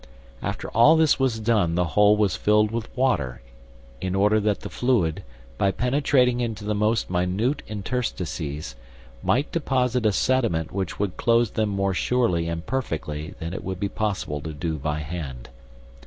After 0.41 0.67
all 0.71 0.97
this 0.97 1.19
was 1.19 1.39
done 1.39 1.75
the 1.75 1.89
whole 1.93 2.17
was 2.17 2.35
filled 2.35 2.71
with 2.71 2.89
water, 2.97 3.43
in 4.01 4.15
order 4.15 4.39
that 4.39 4.61
the 4.61 4.69
fluid, 4.71 5.21
by 5.59 5.69
penetrating 5.69 6.39
into 6.39 6.63
the 6.65 6.73
most 6.73 7.11
minute 7.11 7.61
interstices, 7.67 8.73
might 9.21 9.51
deposit 9.51 10.07
a 10.07 10.11
sediment 10.11 10.71
which 10.71 10.97
would 10.97 11.17
close 11.17 11.51
them 11.51 11.69
more 11.69 11.93
surely 11.93 12.47
and 12.49 12.65
perfectly 12.65 13.35
than 13.37 13.53
it 13.53 13.63
would 13.63 13.79
be 13.79 13.89
possible 13.89 14.41
to 14.41 14.53
do 14.53 14.79
by 14.79 15.01
hand. 15.01 15.49